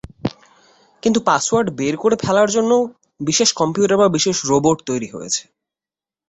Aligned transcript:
কিন্তু 1.03 1.19
পাসওয়ার্ড 1.25 1.67
বের 1.75 1.95
করে 1.97 2.15
ফেলার 2.15 2.49
জন্য 2.51 2.71
বিশেষ 3.19 3.49
কম্পিউটার 3.53 3.97
বা 3.97 4.07
বিশেষ 4.09 4.37
রোবট 4.45 4.77
তৈরী 4.85 5.07
হয়েছে। 5.07 5.43